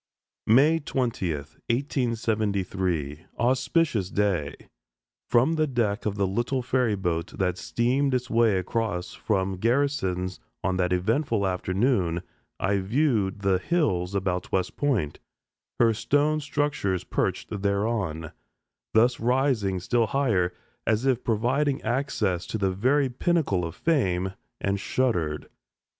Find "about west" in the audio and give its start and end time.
14.15-14.75